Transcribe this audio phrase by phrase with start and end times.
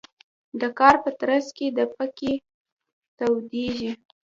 [0.59, 2.33] د کار په ترڅ کې د پکې
[3.17, 3.91] تودیږي.